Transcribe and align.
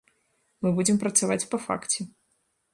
Мы 0.63 0.71
будзем 0.79 0.97
працаваць 1.05 1.39
па 1.55 1.63
факце. 1.69 1.99